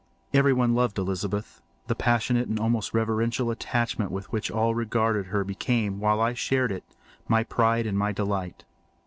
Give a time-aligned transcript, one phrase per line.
[0.33, 1.61] Everyone loved Elizabeth.
[1.85, 6.71] The passionate and almost reverential attachment with which all regarded her became, while I shared
[6.71, 6.83] it,
[7.27, 8.65] my pride and my delight.